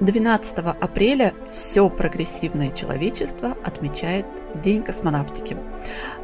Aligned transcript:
12 0.00 0.58
апреля 0.80 1.34
все 1.48 1.88
прогрессивное 1.88 2.70
человечество 2.70 3.56
отмечает 3.64 4.26
День 4.62 4.82
космонавтики. 4.82 5.56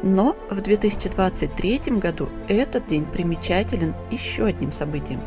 Но 0.03 0.35
в 0.49 0.59
2023 0.59 1.79
году 1.99 2.27
этот 2.49 2.87
день 2.87 3.05
примечателен 3.05 3.95
еще 4.11 4.45
одним 4.45 4.71
событием. 4.71 5.21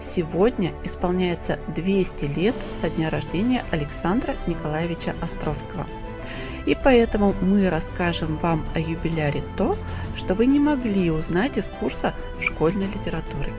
Сегодня 0.00 0.72
исполняется 0.84 1.58
200 1.74 2.38
лет 2.38 2.54
со 2.72 2.88
дня 2.88 3.10
рождения 3.10 3.64
Александра 3.72 4.34
Николаевича 4.46 5.14
Островского. 5.20 5.86
И 6.66 6.76
поэтому 6.84 7.34
мы 7.40 7.68
расскажем 7.68 8.38
вам 8.38 8.64
о 8.74 8.80
юбиляре 8.80 9.42
то, 9.56 9.76
что 10.14 10.34
вы 10.34 10.46
не 10.46 10.60
могли 10.60 11.10
узнать 11.10 11.56
из 11.56 11.70
курса 11.70 12.14
школьной 12.38 12.86
литературы. 12.86 13.52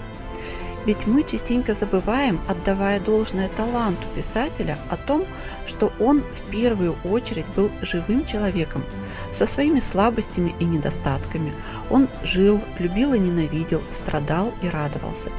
Ведь 0.85 1.07
мы 1.07 1.23
частенько 1.23 1.73
забываем, 1.73 2.39
отдавая 2.47 2.99
должное 2.99 3.49
таланту 3.49 4.07
писателя, 4.15 4.77
о 4.89 4.95
том, 4.95 5.25
что 5.65 5.91
он 5.99 6.23
в 6.33 6.41
первую 6.49 6.95
очередь 7.03 7.45
был 7.55 7.69
живым 7.81 8.25
человеком, 8.25 8.83
со 9.31 9.45
своими 9.45 9.79
слабостями 9.79 10.55
и 10.59 10.65
недостатками. 10.65 11.53
Он 11.89 12.07
жил, 12.23 12.61
любил 12.79 13.13
и 13.13 13.19
ненавидел, 13.19 13.81
страдал 13.91 14.53
и 14.61 14.69
радовался. 14.69 15.31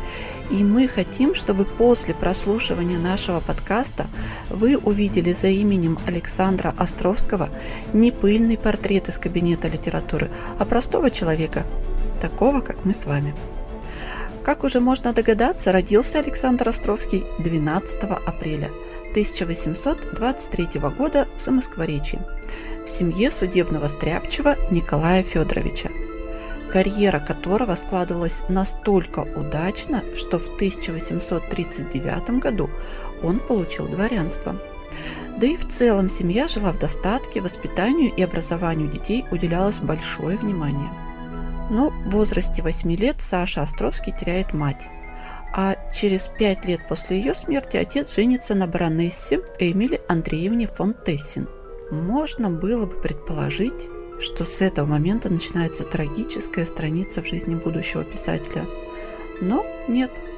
И 0.51 0.65
мы 0.65 0.89
хотим, 0.89 1.35
чтобы 1.35 1.65
после 1.65 2.13
прослушивания 2.13 2.99
нашего 2.99 3.41
подкаста 3.41 4.09
вы 4.49 4.77
увидели 4.77 5.33
за 5.33 5.47
именем 5.47 5.99
Александра 6.07 6.75
Островского 6.77 7.49
не 7.93 8.11
пыльный 8.11 8.59
портрет 8.59 9.09
из 9.09 9.19
кабинета 9.19 9.69
литературы, 9.69 10.31
а 10.59 10.65
простого 10.65 11.11
человека, 11.11 11.65
такого, 12.21 12.61
как 12.61 12.85
мы 12.85 12.95
с 12.95 13.07
вами. 13.07 13.35
Как 14.45 14.65
уже 14.65 14.81
можно 14.81 15.13
догадаться, 15.13 15.71
родился 15.71 16.19
Александр 16.19 16.71
Островский 16.71 17.27
12 17.41 18.03
апреля 18.05 18.71
1823 19.11 20.81
года 20.97 21.29
в 21.37 21.41
Самоскворечье 21.41 22.27
в 22.85 22.89
семье 22.89 23.31
судебного 23.31 23.89
стряпчего 23.89 24.57
Николая 24.71 25.23
Федоровича, 25.23 25.91
карьера 26.73 27.21
которого 27.21 27.75
складывалась 27.75 28.43
настолько 28.49 29.21
удачно, 29.21 30.03
что 30.15 30.39
в 30.39 30.49
1839 30.55 32.41
году 32.41 32.71
он 33.23 33.41
получил 33.41 33.89
дворянство. 33.89 34.57
Да 35.39 35.47
и 35.47 35.57
в 35.57 35.69
целом 35.69 36.09
семья 36.09 36.49
жила 36.49 36.73
в 36.73 36.79
достатке, 36.79 37.43
воспитанию 37.43 38.13
и 38.15 38.23
образованию 38.23 38.89
детей 38.89 39.27
уделялось 39.31 39.81
большое 39.81 40.39
внимание– 40.39 40.91
но 41.71 41.91
в 41.91 42.11
возрасте 42.11 42.63
8 42.63 42.95
лет 42.97 43.17
Саша 43.21 43.63
Островский 43.63 44.13
теряет 44.13 44.53
мать. 44.53 44.89
А 45.55 45.77
через 45.93 46.29
5 46.29 46.67
лет 46.67 46.87
после 46.89 47.19
ее 47.19 47.35
смерти 47.35 47.77
отец 47.77 48.15
женится 48.15 48.55
на 48.55 48.67
баронессе 48.67 49.41
Эмили 49.59 50.01
Андреевне 50.09 50.67
фон 50.67 50.95
Тессин. 50.95 51.49
Можно 51.91 52.51
было 52.51 52.87
бы 52.87 53.01
предположить, 53.01 53.89
что 54.21 54.45
с 54.45 54.61
этого 54.61 54.87
момента 54.87 55.33
начинается 55.33 55.85
трагическая 55.85 56.67
страница 56.67 57.23
в 57.23 57.27
жизни 57.27 57.55
будущего 57.55 58.05
писателя. 58.05 58.67
Но 59.41 59.65
нет– 59.89 60.11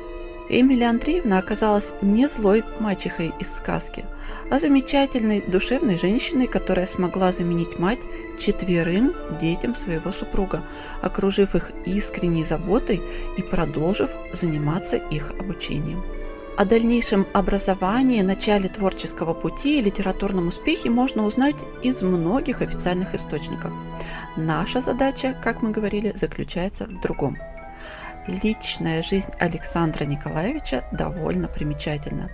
Эмилия 0.55 0.91
Андреевна 0.91 1.39
оказалась 1.39 1.95
не 2.03 2.28
злой 2.28 2.62
мачехой 2.78 3.33
из 3.41 3.55
сказки, 3.55 4.05
а 4.50 4.61
замечательной 4.61 5.41
душевной 5.41 5.97
женщиной, 5.97 6.47
которая 6.47 6.84
смогла 6.84 7.33
заменить 7.33 7.78
мать 7.78 8.00
четверым 8.39 9.14
детям 9.41 9.75
своего 9.75 10.12
супруга, 10.12 10.62
окружив 11.00 11.55
их 11.55 11.73
искренней 11.86 12.45
заботой 12.45 13.00
и 13.39 13.42
продолжив 13.42 14.11
заниматься 14.34 14.98
их 14.98 15.30
обучением. 15.41 16.05
О 16.58 16.67
дальнейшем 16.67 17.27
образовании, 17.33 18.20
начале 18.20 18.69
творческого 18.69 19.33
пути 19.33 19.78
и 19.78 19.83
литературном 19.83 20.48
успехе 20.48 20.91
можно 20.91 21.25
узнать 21.25 21.56
из 21.83 22.03
многих 22.03 22.61
официальных 22.61 23.14
источников. 23.14 23.73
Наша 24.36 24.83
задача, 24.83 25.34
как 25.42 25.62
мы 25.62 25.70
говорили, 25.70 26.12
заключается 26.14 26.85
в 26.85 27.01
другом– 27.01 27.39
личная 28.27 29.03
жизнь 29.03 29.31
Александра 29.39 30.05
Николаевича 30.05 30.85
довольно 30.93 31.49
примечательна. 31.49 32.31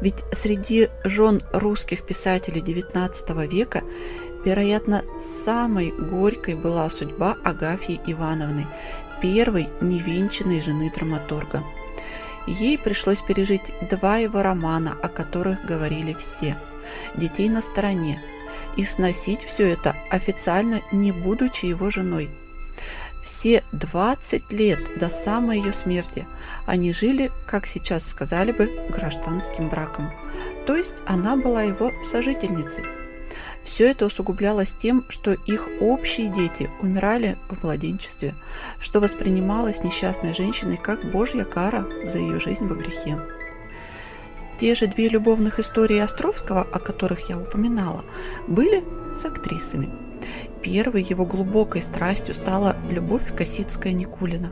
Ведь 0.00 0.22
среди 0.32 0.88
жен 1.04 1.42
русских 1.52 2.04
писателей 2.04 2.60
XIX 2.60 3.48
века, 3.48 3.82
вероятно, 4.44 5.02
самой 5.18 5.90
горькой 5.90 6.54
была 6.54 6.90
судьба 6.90 7.36
Агафьи 7.44 8.00
Ивановны, 8.06 8.66
первой 9.20 9.68
невенчанной 9.80 10.60
жены 10.60 10.92
драматурга. 10.94 11.64
Ей 12.46 12.78
пришлось 12.78 13.22
пережить 13.22 13.72
два 13.90 14.18
его 14.18 14.42
романа, 14.42 14.96
о 15.02 15.08
которых 15.08 15.64
говорили 15.64 16.12
все 16.14 16.56
«Детей 17.16 17.48
на 17.48 17.62
стороне», 17.62 18.22
и 18.76 18.84
сносить 18.84 19.42
все 19.42 19.68
это 19.68 19.96
официально 20.10 20.82
не 20.92 21.10
будучи 21.10 21.66
его 21.66 21.90
женой– 21.90 22.30
все 23.26 23.64
20 23.72 24.52
лет 24.52 24.98
до 24.98 25.10
самой 25.10 25.58
ее 25.58 25.72
смерти 25.72 26.26
они 26.64 26.92
жили, 26.92 27.32
как 27.44 27.66
сейчас 27.66 28.08
сказали 28.08 28.52
бы, 28.52 28.70
гражданским 28.88 29.68
браком. 29.68 30.12
То 30.64 30.76
есть 30.76 31.02
она 31.06 31.36
была 31.36 31.62
его 31.62 31.90
сожительницей. 32.04 32.84
Все 33.62 33.90
это 33.90 34.06
усугублялось 34.06 34.72
тем, 34.72 35.04
что 35.08 35.32
их 35.32 35.68
общие 35.80 36.28
дети 36.28 36.70
умирали 36.80 37.36
в 37.48 37.64
младенчестве, 37.64 38.32
что 38.78 39.00
воспринималось 39.00 39.82
несчастной 39.82 40.32
женщиной 40.32 40.76
как 40.76 41.10
божья 41.10 41.42
кара 41.42 41.84
за 42.08 42.18
ее 42.18 42.38
жизнь 42.38 42.68
во 42.68 42.76
грехе. 42.76 43.20
Те 44.56 44.76
же 44.76 44.86
две 44.86 45.08
любовных 45.08 45.58
истории 45.58 45.98
Островского, 45.98 46.62
о 46.62 46.78
которых 46.78 47.28
я 47.28 47.36
упоминала, 47.36 48.04
были 48.46 48.84
с 49.12 49.24
актрисами– 49.24 49.90
Первой 50.66 51.04
его 51.04 51.24
глубокой 51.24 51.80
страстью 51.80 52.34
стала 52.34 52.74
любовь 52.90 53.32
Косицкая-Никулина. 53.36 54.48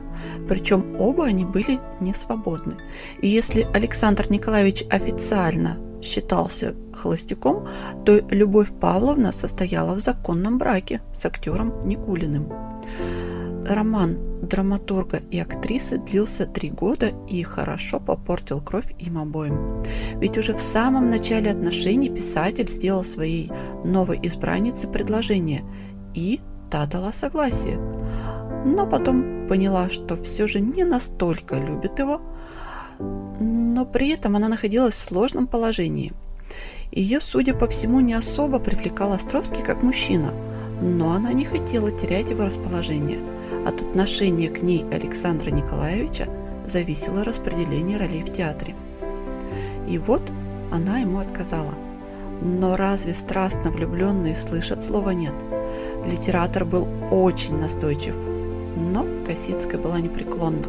Причем 0.47 0.95
оба 0.97 1.25
они 1.25 1.43
были 1.43 1.77
не 1.99 2.13
свободны. 2.13 2.75
И 3.21 3.27
если 3.27 3.67
Александр 3.73 4.31
Николаевич 4.31 4.85
официально 4.89 5.77
считался 6.01 6.73
холостяком, 6.93 7.67
то 8.05 8.21
Любовь 8.29 8.71
Павловна 8.79 9.33
состояла 9.33 9.93
в 9.95 9.99
законном 9.99 10.57
браке 10.57 11.01
с 11.13 11.25
актером 11.25 11.73
Никулиным. 11.85 12.47
Роман 13.67 14.17
драматурга 14.41 15.21
и 15.31 15.39
актрисы 15.39 15.97
длился 15.97 16.45
три 16.45 16.69
года 16.69 17.11
и 17.27 17.43
хорошо 17.43 17.99
попортил 17.99 18.61
кровь 18.61 18.93
им 18.99 19.17
обоим. 19.17 19.83
Ведь 20.21 20.37
уже 20.37 20.53
в 20.53 20.61
самом 20.61 21.09
начале 21.09 21.51
отношений 21.51 22.09
писатель 22.09 22.69
сделал 22.69 23.03
своей 23.03 23.51
новой 23.83 24.19
избраннице 24.23 24.87
предложение 24.87 25.65
и 26.15 26.39
та 26.71 26.85
дала 26.85 27.11
согласие. 27.11 27.77
Но 28.65 28.87
потом 28.87 29.47
поняла, 29.47 29.89
что 29.89 30.15
все 30.15 30.47
же 30.47 30.59
не 30.59 30.83
настолько 30.83 31.55
любит 31.57 31.99
его, 31.99 32.21
но 33.39 33.85
при 33.85 34.09
этом 34.09 34.35
она 34.35 34.47
находилась 34.47 34.95
в 34.95 35.09
сложном 35.09 35.47
положении. 35.47 36.13
Ее, 36.91 37.19
судя 37.19 37.53
по 37.53 37.67
всему, 37.67 37.99
не 37.99 38.13
особо 38.13 38.59
привлекал 38.59 39.11
Островский 39.11 39.63
как 39.63 39.83
мужчина, 39.83 40.33
но 40.81 41.11
она 41.11 41.33
не 41.33 41.45
хотела 41.45 41.91
терять 41.91 42.31
его 42.31 42.45
расположение. 42.45 43.19
От 43.67 43.81
отношения 43.81 44.49
к 44.49 44.61
ней 44.61 44.85
Александра 44.91 45.51
Николаевича 45.51 46.27
зависело 46.65 47.23
распределение 47.23 47.97
ролей 47.97 48.21
в 48.21 48.31
театре. 48.31 48.75
И 49.87 49.97
вот 49.97 50.21
она 50.71 50.99
ему 50.99 51.19
отказала. 51.19 51.75
Но 52.41 52.75
разве 52.75 53.13
страстно 53.13 53.71
влюбленные 53.71 54.35
слышат 54.35 54.83
слова 54.83 55.11
«нет»? 55.11 55.33
Литератор 56.05 56.65
был 56.65 56.87
очень 57.11 57.57
настойчив, 57.57 58.15
но 58.77 59.05
Косицкая 59.25 59.81
была 59.81 59.99
непреклонна. 59.99 60.63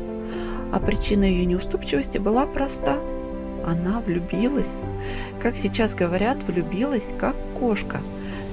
А 0.72 0.80
причина 0.80 1.24
ее 1.24 1.44
неуступчивости 1.44 2.18
была 2.18 2.46
проста. 2.46 2.98
Она 3.64 4.00
влюбилась. 4.00 4.80
Как 5.40 5.56
сейчас 5.56 5.94
говорят, 5.94 6.42
влюбилась 6.44 7.14
как 7.18 7.36
кошка. 7.58 8.00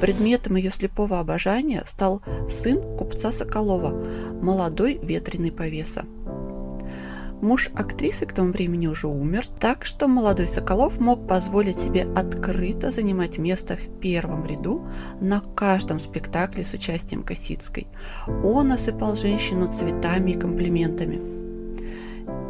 Предметом 0.01 0.55
ее 0.55 0.69
слепого 0.71 1.19
обожания 1.19 1.83
стал 1.85 2.21
сын 2.49 2.81
купца 2.97 3.31
Соколова, 3.31 3.93
молодой 4.41 4.99
ветреный 5.01 5.51
повеса. 5.51 6.05
Муж 7.43 7.71
актрисы 7.75 8.25
к 8.25 8.31
тому 8.31 8.53
времени 8.53 8.87
уже 8.87 9.07
умер, 9.07 9.45
так 9.59 9.83
что 9.83 10.07
молодой 10.07 10.47
Соколов 10.47 11.01
мог 11.01 11.27
позволить 11.27 11.77
себе 11.77 12.07
открыто 12.15 12.89
занимать 12.89 13.37
место 13.37 13.75
в 13.75 13.99
первом 13.99 14.45
ряду 14.45 14.87
на 15.19 15.41
каждом 15.41 15.99
спектакле 15.99 16.63
с 16.63 16.73
участием 16.73 17.21
Косицкой. 17.21 17.87
Он 18.45 18.71
осыпал 18.71 19.17
женщину 19.17 19.69
цветами 19.69 20.31
и 20.31 20.39
комплиментами. 20.39 21.19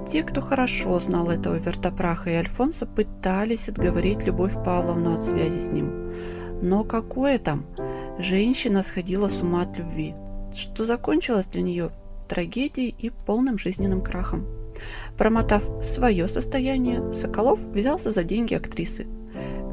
Те, 0.07 0.21
кто 0.21 0.41
хорошо 0.41 0.99
знал 0.99 1.31
этого 1.31 1.55
вертопраха 1.55 2.29
и 2.29 2.35
Альфонса, 2.35 2.85
пытались 2.85 3.69
отговорить 3.69 4.27
Любовь 4.27 4.53
Павловну 4.63 5.15
от 5.15 5.23
связи 5.23 5.57
с 5.57 5.71
ним. 5.71 6.13
Но 6.61 6.83
какое 6.83 7.39
там? 7.39 7.65
Женщина 8.19 8.83
сходила 8.83 9.27
с 9.27 9.41
ума 9.41 9.63
от 9.63 9.75
любви, 9.75 10.13
что 10.53 10.85
закончилось 10.85 11.47
для 11.47 11.63
нее 11.63 11.89
трагедией 12.29 12.93
и 12.99 13.09
полным 13.09 13.57
жизненным 13.57 14.03
крахом. 14.03 14.62
Промотав 15.17 15.63
свое 15.83 16.27
состояние, 16.27 17.13
Соколов 17.13 17.59
взялся 17.59 18.11
за 18.11 18.23
деньги 18.23 18.53
актрисы. 18.53 19.07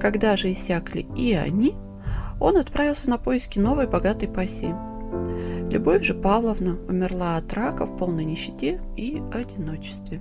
Когда 0.00 0.36
же 0.36 0.52
иссякли 0.52 1.06
и 1.16 1.34
они, 1.34 1.74
он 2.40 2.56
отправился 2.56 3.10
на 3.10 3.18
поиски 3.18 3.58
новой 3.58 3.86
богатой 3.86 4.28
пассии. 4.28 4.74
Любовь 5.70 6.02
же 6.02 6.14
Павловна 6.14 6.78
умерла 6.88 7.36
от 7.36 7.52
рака 7.54 7.86
в 7.86 7.96
полной 7.96 8.24
нищете 8.24 8.80
и 8.96 9.22
одиночестве. 9.32 10.20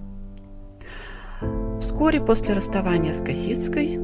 Вскоре 1.80 2.22
после 2.22 2.54
расставания 2.54 3.14
с 3.14 3.22
Косицкой 3.22 3.98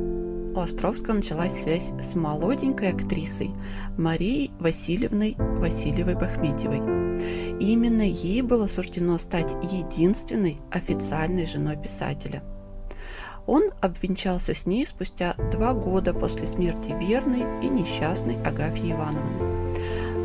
у 0.55 0.59
Островского 0.59 1.15
началась 1.15 1.61
связь 1.61 1.91
с 1.99 2.15
молоденькой 2.15 2.91
актрисой 2.91 3.51
Марией 3.97 4.51
Васильевной 4.59 5.35
Васильевой-Бахметьевой. 5.37 7.59
Именно 7.59 8.03
ей 8.03 8.41
было 8.41 8.67
суждено 8.67 9.17
стать 9.17 9.53
единственной 9.63 10.59
официальной 10.71 11.45
женой 11.45 11.77
писателя. 11.77 12.43
Он 13.47 13.63
обвенчался 13.81 14.53
с 14.53 14.65
ней 14.65 14.87
спустя 14.87 15.35
два 15.51 15.73
года 15.73 16.13
после 16.13 16.47
смерти 16.47 16.95
верной 16.99 17.63
и 17.63 17.69
несчастной 17.69 18.41
Агафьи 18.41 18.93
Ивановны. 18.93 19.75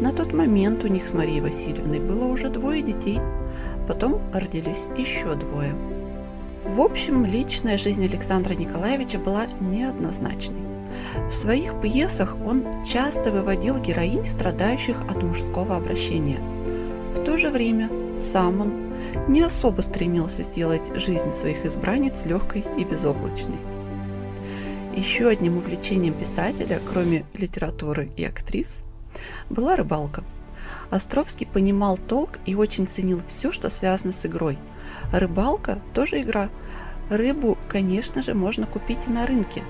На 0.00 0.12
тот 0.12 0.32
момент 0.32 0.84
у 0.84 0.86
них 0.86 1.06
с 1.06 1.12
Марией 1.12 1.40
Васильевной 1.40 2.00
было 2.00 2.26
уже 2.26 2.48
двое 2.48 2.82
детей, 2.82 3.18
потом 3.86 4.22
родились 4.32 4.86
еще 4.96 5.34
двое– 5.34 5.74
в 6.64 6.82
общем, 6.82 7.24
личная 7.24 7.78
жизнь 7.78 8.04
Александра 8.04 8.52
Николаевича 8.52 9.18
была 9.18 9.46
неоднозначной. 9.60 10.60
В 11.26 11.32
своих 11.32 11.80
пьесах 11.80 12.36
он 12.46 12.84
часто 12.84 13.32
выводил 13.32 13.78
героинь, 13.78 14.26
страдающих 14.26 14.96
от 15.08 15.22
мужского 15.22 15.76
обращения. 15.76 16.38
В 17.14 17.24
то 17.24 17.38
же 17.38 17.50
время 17.50 17.88
сам 18.18 18.60
он 18.60 18.92
не 19.26 19.40
особо 19.40 19.80
стремился 19.80 20.42
сделать 20.42 20.92
жизнь 20.94 21.32
своих 21.32 21.64
избранниц 21.64 22.26
легкой 22.26 22.64
и 22.76 22.84
безоблачной. 22.84 23.58
Еще 24.94 25.28
одним 25.28 25.56
увлечением 25.56 26.12
писателя, 26.12 26.80
кроме 26.92 27.24
литературы 27.32 28.10
и 28.16 28.24
актрис, 28.24 28.84
была 29.48 29.76
рыбалка. 29.76 30.24
Островский 30.90 31.46
понимал 31.46 31.96
толк 31.96 32.32
и 32.44 32.54
очень 32.54 32.86
ценил 32.86 33.22
все, 33.26 33.50
что 33.50 33.70
связано 33.70 34.12
с 34.12 34.26
игрой– 34.26 34.58
Рыбалка 35.12 35.78
тоже 35.94 36.20
игра. 36.20 36.50
Рыбу, 37.08 37.58
конечно 37.68 38.22
же, 38.22 38.34
можно 38.34 38.66
купить 38.66 39.08
и 39.08 39.10
на 39.10 39.26
рынке, 39.26 39.62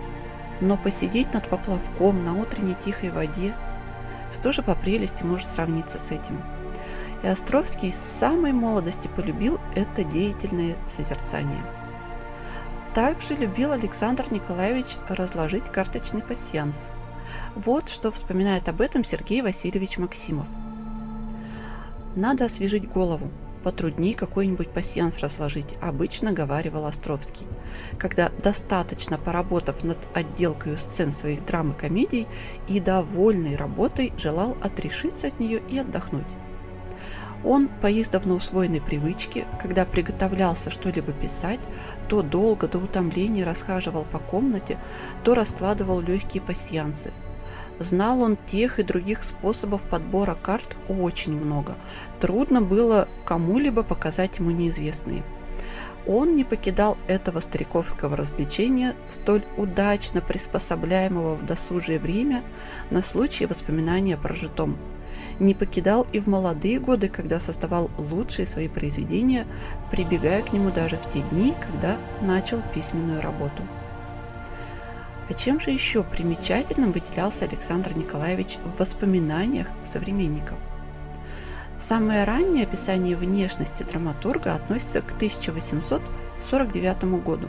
но 0.60 0.76
посидеть 0.76 1.32
над 1.32 1.48
поплавком 1.48 2.22
на 2.24 2.34
утренней 2.34 2.74
тихой 2.74 3.10
воде, 3.10 3.54
что 4.32 4.52
же 4.52 4.62
по 4.62 4.74
прелести 4.74 5.22
может 5.24 5.48
сравниться 5.48 5.98
с 5.98 6.10
этим? 6.10 6.42
И 7.22 7.26
Островский 7.26 7.92
с 7.92 7.98
самой 7.98 8.52
молодости 8.52 9.08
полюбил 9.08 9.58
это 9.74 10.04
деятельное 10.04 10.76
созерцание. 10.86 11.62
Также 12.94 13.34
любил 13.34 13.72
Александр 13.72 14.24
Николаевич 14.30 14.96
разложить 15.08 15.70
карточный 15.70 16.22
пасьянс. 16.22 16.90
Вот 17.54 17.88
что 17.88 18.10
вспоминает 18.10 18.68
об 18.68 18.80
этом 18.80 19.04
Сергей 19.04 19.42
Васильевич 19.42 19.98
Максимов. 19.98 20.48
Надо 22.16 22.46
освежить 22.46 22.88
голову, 22.88 23.30
потрудней 23.62 24.14
какой-нибудь 24.14 24.70
пасьянс 24.70 25.18
разложить, 25.18 25.74
обычно 25.80 26.32
говаривал 26.32 26.86
Островский, 26.86 27.46
когда, 27.98 28.30
достаточно 28.42 29.18
поработав 29.18 29.84
над 29.84 29.98
отделкой 30.14 30.76
сцен 30.78 31.12
своих 31.12 31.44
драм 31.46 31.72
и 31.72 31.78
комедий 31.78 32.26
и 32.68 32.80
довольный 32.80 33.56
работой, 33.56 34.12
желал 34.16 34.56
отрешиться 34.60 35.28
от 35.28 35.40
нее 35.40 35.62
и 35.68 35.78
отдохнуть. 35.78 36.26
Он, 37.42 37.68
по 37.80 37.86
издавна 37.90 38.34
усвоенной 38.34 38.82
привычке, 38.82 39.46
когда 39.62 39.86
приготовлялся 39.86 40.68
что-либо 40.68 41.12
писать, 41.12 41.68
то 42.08 42.22
долго 42.22 42.68
до 42.68 42.78
утомления 42.78 43.46
расхаживал 43.46 44.04
по 44.04 44.18
комнате, 44.18 44.78
то 45.24 45.34
раскладывал 45.34 46.00
легкие 46.00 46.42
пасьянсы– 46.42 47.12
Знал 47.80 48.20
он 48.20 48.36
тех 48.36 48.78
и 48.78 48.82
других 48.82 49.24
способов 49.24 49.82
подбора 49.84 50.34
карт 50.34 50.76
очень 50.90 51.32
много. 51.32 51.76
Трудно 52.20 52.60
было 52.60 53.08
кому-либо 53.24 53.82
показать 53.82 54.38
ему 54.38 54.50
неизвестные. 54.50 55.22
Он 56.06 56.36
не 56.36 56.44
покидал 56.44 56.98
этого 57.08 57.40
стариковского 57.40 58.18
развлечения, 58.18 58.94
столь 59.08 59.44
удачно 59.56 60.20
приспособляемого 60.20 61.36
в 61.36 61.46
досужее 61.46 61.98
время 61.98 62.42
на 62.90 63.00
случай 63.00 63.46
воспоминания 63.46 64.16
о 64.16 64.18
прожитом. 64.18 64.76
Не 65.38 65.54
покидал 65.54 66.06
и 66.12 66.20
в 66.20 66.26
молодые 66.26 66.80
годы, 66.80 67.08
когда 67.08 67.40
создавал 67.40 67.90
лучшие 67.96 68.44
свои 68.44 68.68
произведения, 68.68 69.46
прибегая 69.90 70.42
к 70.42 70.52
нему 70.52 70.70
даже 70.70 70.98
в 70.98 71.08
те 71.08 71.20
дни, 71.30 71.54
когда 71.58 71.96
начал 72.20 72.62
письменную 72.74 73.22
работу. 73.22 73.62
А 75.30 75.34
чем 75.34 75.60
же 75.60 75.70
еще 75.70 76.02
примечательным 76.02 76.90
выделялся 76.90 77.44
Александр 77.44 77.96
Николаевич 77.96 78.58
в 78.64 78.80
воспоминаниях 78.80 79.68
современников? 79.84 80.58
Самое 81.78 82.24
раннее 82.24 82.64
описание 82.64 83.16
внешности 83.16 83.84
драматурга 83.84 84.56
относится 84.56 85.02
к 85.02 85.14
1849 85.14 87.04
году. 87.22 87.48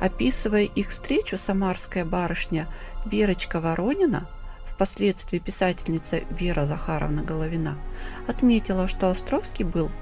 Описывая 0.00 0.64
их 0.64 0.88
встречу, 0.88 1.38
самарская 1.38 2.04
барышня 2.04 2.66
Верочка 3.06 3.60
Воронина, 3.60 4.28
впоследствии 4.66 5.38
писательница 5.38 6.22
Вера 6.30 6.66
Захаровна 6.66 7.22
Головина, 7.22 7.78
отметила, 8.26 8.88
что 8.88 9.10
Островский 9.10 9.64
был 9.64 9.92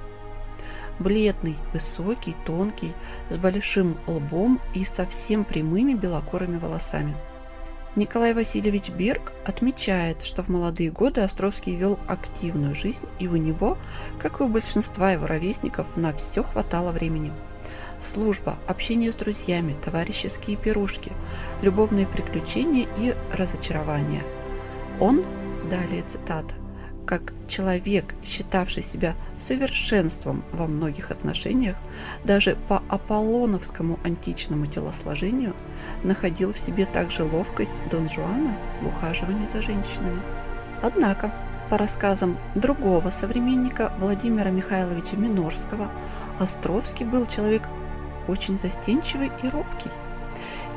бледный, 0.99 1.57
высокий, 1.73 2.37
тонкий, 2.45 2.95
с 3.31 3.37
большим 3.37 3.99
лбом 4.07 4.61
и 4.75 4.85
совсем 4.85 5.45
прямыми 5.45 5.95
белокурыми 5.95 6.59
волосами. 6.59 7.17
Николай 7.97 8.33
Васильевич 8.33 8.91
Берг 8.91 9.33
отмечает, 9.45 10.23
что 10.23 10.43
в 10.43 10.49
молодые 10.49 10.91
годы 10.91 11.23
Островский 11.23 11.75
вел 11.75 11.99
активную 12.07 12.75
жизнь, 12.75 13.07
и 13.19 13.27
у 13.27 13.37
него, 13.37 13.77
как 14.21 14.41
и 14.41 14.45
у 14.45 14.49
большинства 14.49 15.11
его 15.11 15.27
ровесников, 15.27 15.97
на 15.97 16.13
все 16.13 16.45
хватало 16.45 16.93
времени. 16.93 17.33
Служба, 18.01 18.57
общение 18.69 19.11
с 19.11 19.17
друзьями, 19.17 19.75
товарищеские 19.83 20.57
пирушки, 20.57 21.13
любовные 21.63 22.07
приключения 22.07 22.87
и 22.99 23.17
разочарования. 23.33 24.23
Он, 25.01 25.25
далее 25.69 26.03
цитата, 26.03 26.55
как 27.09 27.33
человек, 27.47 28.15
считавший 28.23 28.83
себя 28.83 29.15
совершенством 29.39 30.45
во 30.53 30.67
многих 30.67 31.11
отношениях, 31.11 31.77
даже 32.25 32.59
по 32.69 32.83
аполлоновскому 32.91 33.99
античному 34.05 34.67
телосложению, 34.67 35.57
находил 36.03 36.53
в 36.53 36.59
себе 36.59 36.85
также 36.85 37.25
ловкость 37.25 37.81
Дон 37.91 38.11
Жуана 38.11 38.55
в 38.83 38.89
ухаживании 38.89 39.47
за 39.47 39.63
женщинами. 39.63 40.21
Однако, 40.83 41.33
по 41.71 41.79
рассказам 41.79 42.39
другого 42.55 43.09
современника 43.09 43.91
Владимира 43.99 44.51
Михайловича 44.51 45.17
Минорского, 45.17 45.91
Островский 46.39 47.07
был 47.07 47.25
человек 47.25 47.63
очень 48.29 48.59
застенчивый 48.59 49.33
и 49.43 49.49
робкий– 49.49 49.91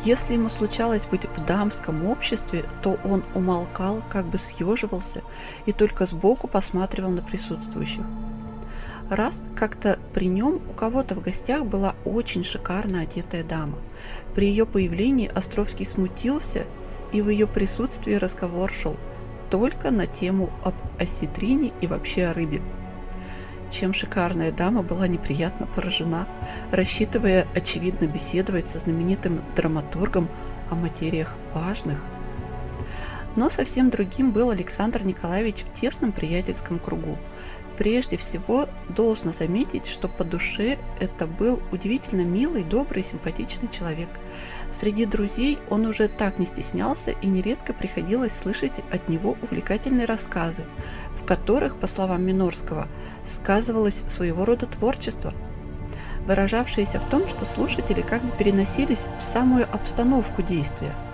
если 0.04 0.34
ему 0.34 0.50
случалось 0.50 1.06
быть 1.06 1.26
в 1.26 1.46
дамском 1.46 2.06
обществе, 2.06 2.64
то 2.82 3.00
он 3.04 3.24
умолкал, 3.36 4.04
как 4.10 4.26
бы 4.26 4.38
съеживался 4.38 5.22
и 5.66 5.72
только 5.72 6.06
сбоку 6.06 6.48
посматривал 6.48 7.12
на 7.12 7.22
присутствующих. 7.22 8.04
Раз 9.10 9.50
как-то 9.56 10.00
при 10.14 10.28
нем 10.28 10.62
у 10.70 10.74
кого-то 10.74 11.16
в 11.16 11.22
гостях 11.22 11.66
была 11.66 11.96
очень 12.06 12.44
шикарно 12.44 13.02
одетая 13.02 13.44
дама. 13.44 13.78
При 14.34 14.48
ее 14.48 14.66
появлении 14.66 15.28
Островский 15.28 15.86
смутился, 15.86 16.66
и 17.12 17.22
в 17.22 17.30
ее 17.30 17.46
присутствии 17.46 18.14
разговор 18.14 18.72
шел 18.72 18.96
только 19.50 19.92
на 19.92 20.08
тему 20.08 20.50
об 20.64 20.76
осетрине 20.98 21.74
и 21.82 21.88
вообще 21.88 22.28
о 22.28 22.34
рыбе 22.34 22.62
чем 23.72 23.94
шикарная 23.94 24.52
дама 24.52 24.84
была 24.84 25.08
неприятно 25.08 25.66
поражена, 25.66 26.28
рассчитывая, 26.72 27.48
очевидно, 27.56 28.06
беседовать 28.06 28.68
со 28.68 28.78
знаменитым 28.78 29.42
драматургом 29.56 30.30
о 30.70 30.76
материях 30.76 31.36
важных. 31.54 31.98
Но 33.36 33.50
совсем 33.50 33.90
другим 33.90 34.32
был 34.32 34.50
Александр 34.50 35.06
Николаевич 35.06 35.64
в 35.64 35.72
тесном 35.72 36.12
приятельском 36.12 36.80
кругу. 36.80 37.18
Прежде 37.78 38.18
всего, 38.18 38.68
должно 38.90 39.32
заметить, 39.32 39.88
что 39.88 40.08
по 40.08 40.24
душе 40.24 40.78
это 41.00 41.26
был 41.26 41.62
удивительно 41.72 42.22
милый, 42.22 42.64
добрый, 42.64 43.04
симпатичный 43.04 43.70
человек. 43.70 44.10
Среди 44.72 45.06
друзей 45.06 45.58
он 45.70 45.86
уже 45.86 46.08
так 46.08 46.38
не 46.38 46.46
стеснялся 46.46 47.12
и 47.12 47.28
нередко 47.28 47.74
приходилось 47.74 48.36
слышать 48.36 48.82
от 48.92 49.10
него 49.10 49.38
увлекательные 49.42 50.06
рассказы, 50.06 50.66
в 51.16 51.26
которых, 51.26 51.78
по 51.78 51.88
словам 51.88 52.24
Минорского, 52.24 52.88
сказывалось 53.26 54.04
своего 54.08 54.46
рода 54.46 54.66
творчество, 54.66 55.34
выражавшееся 56.28 57.00
в 57.00 57.10
том, 57.10 57.28
что 57.28 57.46
слушатели 57.46 58.02
как 58.02 58.24
бы 58.24 58.32
переносились 58.38 59.08
в 59.18 59.22
самую 59.22 59.64
обстановку 59.74 60.42
действия– 60.42 60.94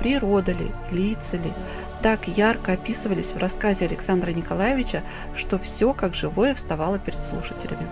природа 0.00 0.52
ли, 0.52 0.72
лица 0.90 1.36
ли, 1.36 1.52
так 2.02 2.26
ярко 2.26 2.72
описывались 2.72 3.32
в 3.32 3.38
рассказе 3.38 3.84
Александра 3.84 4.30
Николаевича, 4.30 5.02
что 5.34 5.58
все 5.58 5.92
как 5.92 6.14
живое 6.14 6.54
вставало 6.54 6.98
перед 6.98 7.24
слушателями. 7.24 7.86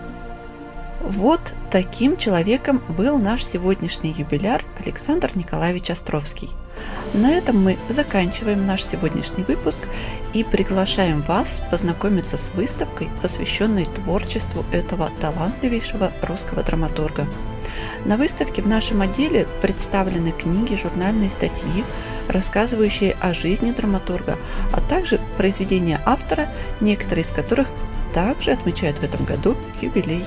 Вот 1.01 1.39
таким 1.71 2.17
человеком 2.17 2.83
был 2.89 3.19
наш 3.19 3.45
сегодняшний 3.45 4.11
юбиляр 4.11 4.61
Александр 4.83 5.31
Николаевич 5.35 5.91
Островский. 5.91 6.49
На 7.13 7.31
этом 7.31 7.63
мы 7.63 7.77
заканчиваем 7.89 8.65
наш 8.65 8.83
сегодняшний 8.83 9.43
выпуск 9.43 9.81
и 10.33 10.43
приглашаем 10.43 11.21
вас 11.21 11.61
познакомиться 11.71 12.37
с 12.37 12.51
выставкой, 12.53 13.09
посвященной 13.21 13.85
творчеству 13.85 14.65
этого 14.71 15.09
талантливейшего 15.21 16.11
русского 16.23 16.63
драматурга. 16.63 17.27
На 18.05 18.17
выставке 18.17 18.61
в 18.61 18.67
нашем 18.67 19.01
отделе 19.01 19.47
представлены 19.61 20.31
книги, 20.31 20.75
журнальные 20.75 21.29
статьи, 21.29 21.83
рассказывающие 22.27 23.15
о 23.19 23.33
жизни 23.33 23.71
драматурга, 23.71 24.37
а 24.71 24.81
также 24.81 25.19
произведения 25.37 26.01
автора, 26.05 26.49
некоторые 26.81 27.23
из 27.23 27.29
которых 27.29 27.67
также 28.13 28.51
отмечают 28.51 28.99
в 28.99 29.03
этом 29.03 29.25
году 29.25 29.55
юбилей. 29.81 30.25